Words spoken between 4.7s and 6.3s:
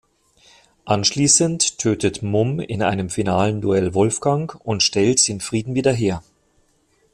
stellt den Frieden wieder her.